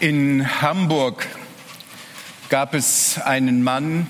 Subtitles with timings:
[0.00, 1.26] In Hamburg
[2.48, 4.06] gab es einen Mann,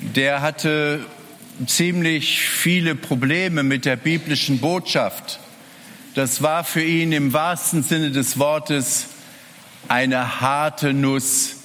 [0.00, 1.06] der hatte
[1.66, 5.40] ziemlich viele Probleme mit der biblischen Botschaft.
[6.14, 9.06] Das war für ihn im wahrsten Sinne des Wortes
[9.88, 11.56] eine harte Nuss,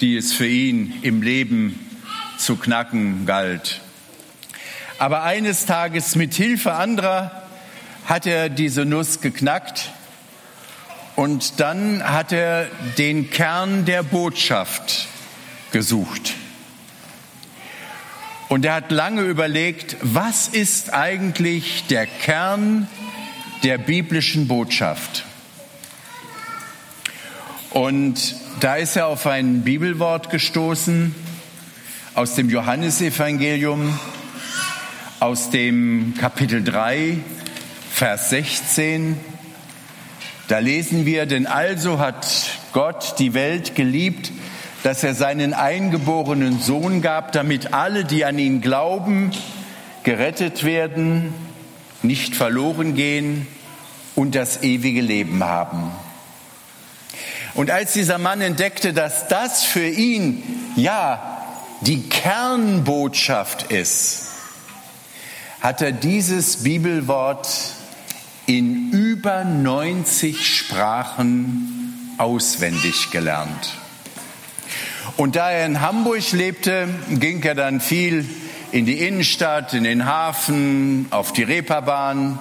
[0.00, 1.78] die es für ihn im Leben
[2.38, 3.80] zu knacken galt.
[4.98, 7.42] Aber eines Tages mit Hilfe anderer
[8.04, 9.90] hat er diese Nuss geknackt
[11.16, 12.66] und dann hat er
[12.98, 15.08] den Kern der Botschaft
[15.72, 16.34] gesucht.
[18.48, 22.86] Und er hat lange überlegt, was ist eigentlich der Kern
[23.64, 25.24] der biblischen Botschaft?
[27.70, 31.14] Und da ist er auf ein Bibelwort gestoßen
[32.14, 33.98] aus dem Johannesevangelium,
[35.18, 37.18] aus dem Kapitel 3,
[37.90, 39.18] Vers 16.
[40.48, 42.26] Da lesen wir, denn also hat
[42.72, 44.30] Gott die Welt geliebt,
[44.84, 49.32] dass er seinen eingeborenen Sohn gab, damit alle, die an ihn glauben,
[50.04, 51.34] gerettet werden,
[52.02, 53.48] nicht verloren gehen
[54.14, 55.90] und das ewige Leben haben.
[57.54, 60.42] Und als dieser Mann entdeckte, dass das für ihn
[60.76, 61.42] ja
[61.80, 64.28] die Kernbotschaft ist,
[65.60, 67.48] hat er dieses Bibelwort
[68.46, 73.78] in über 90 Sprachen auswendig gelernt.
[75.16, 78.28] Und da er in Hamburg lebte, ging er dann viel
[78.72, 82.38] in die Innenstadt, in den Hafen, auf die Reeperbahn.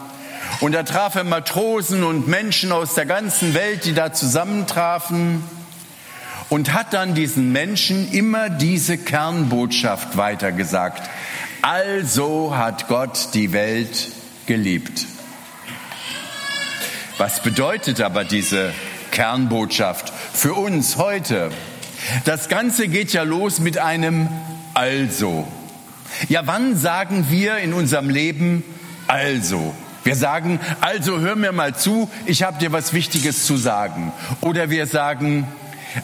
[0.59, 5.45] Und da traf er Matrosen und Menschen aus der ganzen Welt, die da zusammentrafen
[6.49, 11.09] und hat dann diesen Menschen immer diese Kernbotschaft weitergesagt.
[11.61, 14.09] Also hat Gott die Welt
[14.45, 15.14] geliebt.
[17.17, 18.73] Was bedeutet aber diese
[19.11, 21.49] Kernbotschaft für uns heute?
[22.25, 24.27] Das Ganze geht ja los mit einem
[24.73, 25.47] Also.
[26.27, 28.65] Ja, wann sagen wir in unserem Leben
[29.07, 29.73] Also?
[30.03, 34.11] Wir sagen, also hör mir mal zu, ich habe dir was Wichtiges zu sagen.
[34.41, 35.47] Oder wir sagen,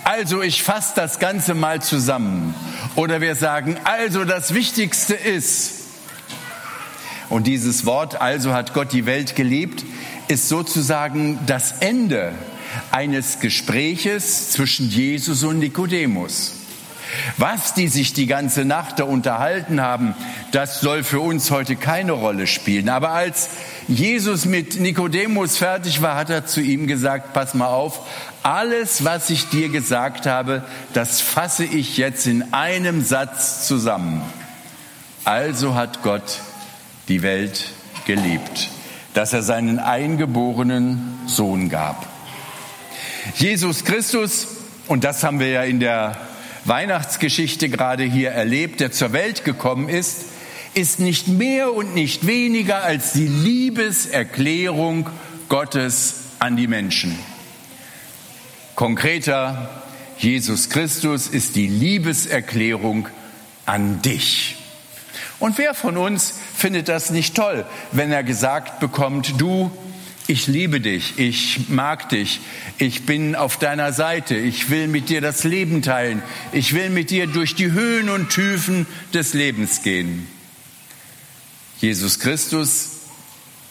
[0.05, 2.55] also ich fasse das Ganze mal zusammen.
[2.95, 5.73] Oder wir sagen, also das Wichtigste ist.
[7.29, 9.83] Und dieses Wort, also hat Gott die Welt geliebt,
[10.31, 12.31] ist sozusagen das Ende
[12.89, 16.53] eines Gespräches zwischen Jesus und Nikodemus.
[17.35, 20.15] Was die sich die ganze Nacht da unterhalten haben,
[20.53, 22.87] das soll für uns heute keine Rolle spielen.
[22.87, 23.49] Aber als
[23.89, 27.99] Jesus mit Nikodemus fertig war, hat er zu ihm gesagt, pass mal auf,
[28.41, 30.63] alles, was ich dir gesagt habe,
[30.93, 34.21] das fasse ich jetzt in einem Satz zusammen.
[35.25, 36.39] Also hat Gott
[37.09, 37.65] die Welt
[38.05, 38.69] geliebt,
[39.13, 42.07] dass er seinen eingeborenen Sohn gab.
[43.35, 44.47] Jesus Christus,
[44.87, 46.17] und das haben wir ja in der
[46.65, 50.25] Weihnachtsgeschichte gerade hier erlebt, der zur Welt gekommen ist,
[50.73, 55.09] ist nicht mehr und nicht weniger als die Liebeserklärung
[55.49, 57.17] Gottes an die Menschen.
[58.75, 59.69] Konkreter,
[60.17, 63.07] Jesus Christus ist die Liebeserklärung
[63.65, 64.60] an dich.
[65.41, 69.71] Und wer von uns findet das nicht toll, wenn er gesagt bekommt, du,
[70.27, 72.41] ich liebe dich, ich mag dich,
[72.77, 77.09] ich bin auf deiner Seite, ich will mit dir das Leben teilen, ich will mit
[77.09, 78.85] dir durch die Höhen und Tiefen
[79.15, 80.27] des Lebens gehen.
[81.79, 82.99] Jesus Christus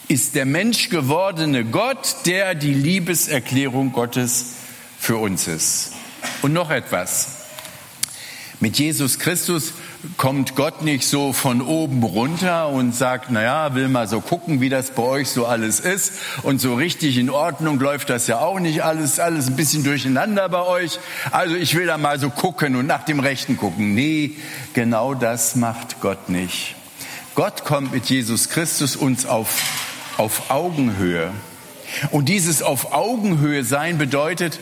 [0.09, 4.55] ist der menschgewordene Gott, der die Liebeserklärung Gottes
[4.99, 5.93] für uns ist.
[6.41, 7.37] Und noch etwas.
[8.59, 9.71] Mit Jesus Christus
[10.17, 14.59] kommt Gott nicht so von oben runter und sagt, na ja, will mal so gucken,
[14.59, 16.13] wie das bei euch so alles ist.
[16.43, 20.49] Und so richtig in Ordnung läuft das ja auch nicht alles, alles ein bisschen durcheinander
[20.49, 20.99] bei euch.
[21.29, 23.93] Also ich will da mal so gucken und nach dem Rechten gucken.
[23.93, 24.31] Nee,
[24.73, 26.75] genau das macht Gott nicht.
[27.35, 29.61] Gott kommt mit Jesus Christus uns auf,
[30.17, 31.31] auf Augenhöhe.
[32.09, 34.59] Und dieses auf Augenhöhe sein bedeutet,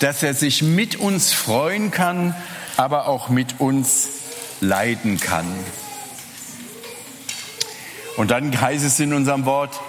[0.00, 2.34] dass er sich mit uns freuen kann,
[2.76, 4.21] aber auch mit uns
[4.62, 5.46] leiden kann.
[8.16, 9.80] Und dann heißt es in unserem Wort,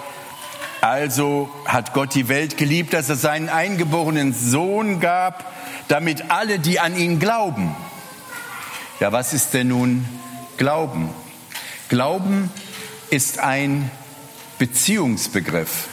[0.80, 5.52] also hat Gott die Welt geliebt, dass er seinen eingeborenen Sohn gab,
[5.88, 7.74] damit alle, die an ihn glauben.
[9.00, 10.06] Ja, was ist denn nun
[10.56, 11.10] Glauben?
[11.88, 12.50] Glauben
[13.10, 13.90] ist ein
[14.58, 15.88] Beziehungsbegriff.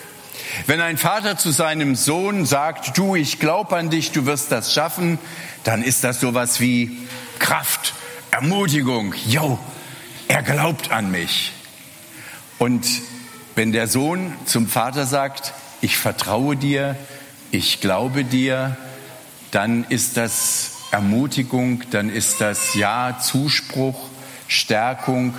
[0.66, 4.74] Wenn ein Vater zu seinem Sohn sagt, du, ich glaube an dich, du wirst das
[4.74, 5.20] schaffen,
[5.64, 6.98] dann ist das sowas wie
[7.40, 7.94] Kraft,
[8.32, 9.60] Ermutigung, yo,
[10.30, 11.52] er glaubt an mich.
[12.60, 12.86] Und
[13.56, 16.96] wenn der Sohn zum Vater sagt, ich vertraue dir,
[17.52, 18.78] ich glaube dir,
[19.52, 24.00] dann ist das Ermutigung, dann ist das Ja Zuspruch,
[24.48, 25.34] Stärkung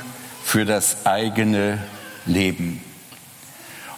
[0.44, 1.78] für das eigene
[2.26, 2.82] Leben.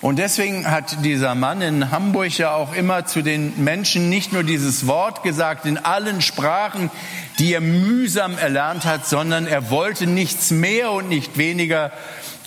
[0.04, 4.42] Und deswegen hat dieser Mann in Hamburg ja auch immer zu den Menschen nicht nur
[4.42, 6.90] dieses Wort gesagt in allen Sprachen,
[7.38, 11.90] die er mühsam erlernt hat, sondern er wollte nichts mehr und nicht weniger,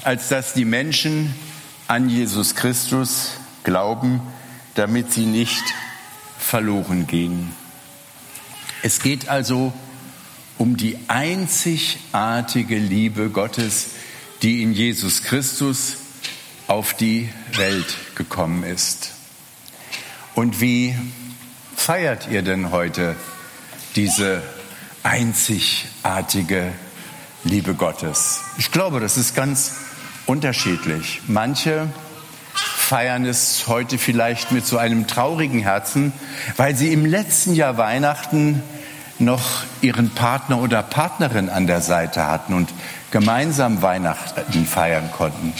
[0.03, 1.33] als dass die Menschen
[1.87, 3.31] an Jesus Christus
[3.63, 4.21] glauben,
[4.75, 5.63] damit sie nicht
[6.37, 7.55] verloren gehen.
[8.83, 9.73] Es geht also
[10.59, 13.87] um die einzigartige Liebe Gottes,
[14.43, 15.97] die in Jesus Christus
[16.67, 19.11] auf die Welt gekommen ist.
[20.35, 20.95] Und wie
[21.75, 23.15] feiert ihr denn heute
[23.95, 24.43] diese
[25.03, 26.73] einzigartige
[27.43, 28.41] Liebe Gottes?
[28.57, 29.73] Ich glaube, das ist ganz
[30.25, 31.21] unterschiedlich.
[31.27, 31.87] Manche
[32.53, 36.13] feiern es heute vielleicht mit so einem traurigen Herzen,
[36.55, 38.61] weil sie im letzten Jahr Weihnachten
[39.19, 42.69] noch ihren Partner oder Partnerin an der Seite hatten und
[43.11, 45.53] gemeinsam Weihnachten feiern konnten.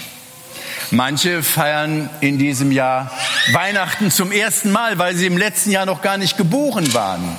[0.92, 3.12] Manche feiern in diesem Jahr
[3.51, 7.38] Weihnachten zum ersten Mal, weil sie im letzten Jahr noch gar nicht geboren waren.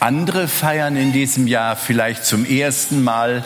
[0.00, 3.44] Andere feiern in diesem Jahr vielleicht zum ersten Mal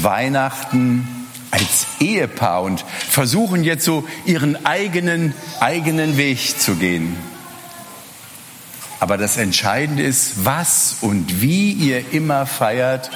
[0.00, 7.18] Weihnachten als Ehepaar und versuchen jetzt so ihren eigenen, eigenen Weg zu gehen.
[8.98, 13.10] Aber das Entscheidende ist, was und wie ihr immer feiert.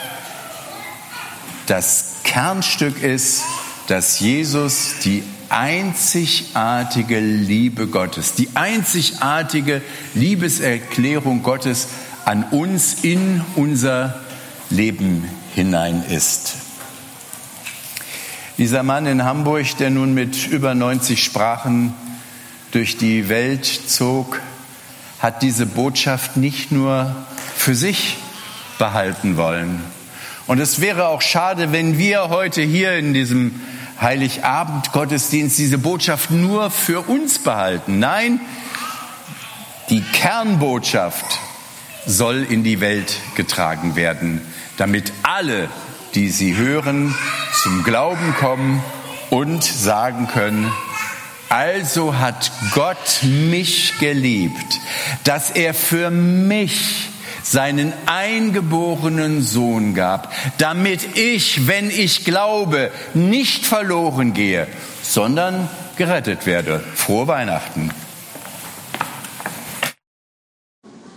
[1.67, 3.43] Das Kernstück ist,
[3.87, 5.23] dass Jesus die
[5.55, 9.83] einzigartige Liebe Gottes, die einzigartige
[10.15, 11.89] Liebeserklärung Gottes
[12.25, 14.21] an uns in unser
[14.71, 16.56] Leben hinein ist.
[18.59, 21.95] Dieser Mann in Hamburg, der nun mit über 90 Sprachen
[22.73, 24.41] durch die Welt zog,
[25.21, 27.15] hat diese Botschaft nicht nur
[27.56, 28.17] für sich
[28.79, 29.81] behalten wollen.
[30.49, 33.61] Und es wäre auch schade, wenn wir heute hier in diesem
[34.00, 37.99] Heiligabend Gottesdienst diese Botschaft nur für uns behalten.
[37.99, 38.41] Nein,
[39.91, 41.38] die Kernbotschaft
[42.06, 44.41] soll in die Welt getragen werden,
[44.76, 45.69] damit alle,
[46.14, 47.14] die sie hören,
[47.62, 48.82] zum Glauben kommen
[49.31, 50.70] und sagen können,
[51.49, 54.81] also hat Gott mich geliebt,
[55.23, 57.11] dass er für mich
[57.44, 64.67] seinen eingeborenen Sohn gab, damit ich, wenn ich glaube, nicht verloren gehe,
[65.02, 66.82] sondern gerettet werde.
[66.94, 67.91] Frohe Weihnachten.